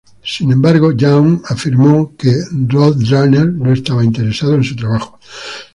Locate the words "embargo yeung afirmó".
0.51-2.15